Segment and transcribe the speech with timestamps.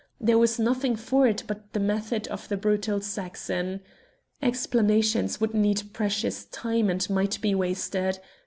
[0.19, 3.81] There was nothing for it but the method of the brutal Saxon.
[4.41, 8.17] Explanations would need precious time and might be wasted.